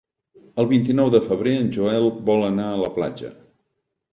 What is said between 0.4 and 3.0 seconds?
El vint-i-nou de febrer en Joel vol anar a la